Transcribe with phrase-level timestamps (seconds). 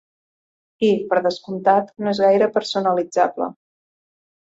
[0.85, 3.51] I, per descomptat, no és gaire personalitzable.